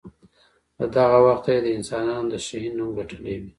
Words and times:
له 0.77 0.85
دغه 0.97 1.17
وخته 1.27 1.49
یې 1.55 1.59
د 1.63 1.67
انسانانو 1.77 2.29
د 2.31 2.35
شهین 2.45 2.73
نوم 2.77 2.89
ګټلی 2.97 3.35
وي. 3.41 3.49